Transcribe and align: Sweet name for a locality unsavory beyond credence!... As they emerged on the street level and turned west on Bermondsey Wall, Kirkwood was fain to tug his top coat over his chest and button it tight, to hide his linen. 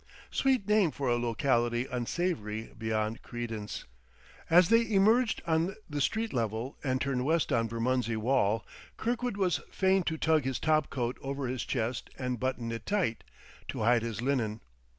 Sweet 0.31 0.67
name 0.67 0.89
for 0.89 1.09
a 1.09 1.15
locality 1.17 1.85
unsavory 1.85 2.71
beyond 2.75 3.21
credence!... 3.21 3.85
As 4.49 4.69
they 4.69 4.81
emerged 4.91 5.43
on 5.45 5.75
the 5.87 6.01
street 6.01 6.33
level 6.33 6.75
and 6.83 6.99
turned 6.99 7.23
west 7.23 7.53
on 7.53 7.67
Bermondsey 7.67 8.15
Wall, 8.17 8.65
Kirkwood 8.97 9.37
was 9.37 9.59
fain 9.69 10.01
to 10.05 10.17
tug 10.17 10.43
his 10.43 10.57
top 10.57 10.89
coat 10.89 11.19
over 11.21 11.45
his 11.45 11.63
chest 11.65 12.09
and 12.17 12.39
button 12.39 12.71
it 12.71 12.87
tight, 12.87 13.23
to 13.67 13.81
hide 13.81 14.01
his 14.01 14.23
linen. 14.23 14.61